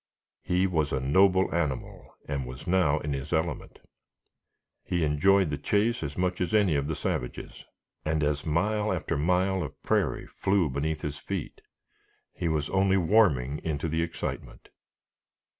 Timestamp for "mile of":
9.15-9.79